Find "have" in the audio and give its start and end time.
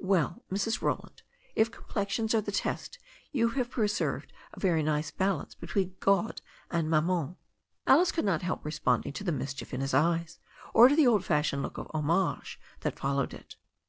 3.50-3.70